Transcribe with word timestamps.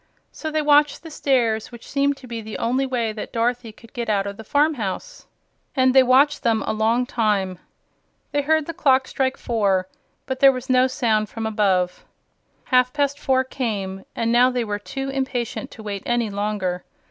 So 0.31 0.49
they 0.49 0.63
watched 0.63 1.03
the 1.03 1.11
stairs, 1.11 1.71
which 1.71 1.87
seemed 1.87 2.17
to 2.17 2.27
be 2.27 2.41
the 2.41 2.57
only 2.57 2.87
way 2.87 3.11
that 3.13 3.31
Dorothy 3.31 3.71
could 3.71 3.93
get 3.93 4.09
out 4.09 4.25
of 4.25 4.35
the 4.35 4.43
farmhouse, 4.43 5.27
and 5.75 5.93
they 5.93 6.01
watched 6.01 6.41
them 6.41 6.63
a 6.63 6.73
long 6.73 7.05
time. 7.05 7.59
They 8.31 8.41
heard 8.41 8.65
the 8.65 8.73
clock 8.73 9.07
strike 9.07 9.37
four 9.37 9.87
but 10.25 10.39
there 10.39 10.51
was 10.51 10.71
no 10.71 10.87
sound 10.87 11.29
from 11.29 11.45
above. 11.45 12.03
Half 12.63 12.93
past 12.93 13.19
four 13.19 13.43
came, 13.43 14.03
and 14.15 14.31
now 14.31 14.49
they 14.49 14.63
were 14.63 14.79
too 14.79 15.09
impatient 15.09 15.69
to 15.69 15.83
wait 15.83 16.01
any 16.07 16.31
longer. 16.31 16.83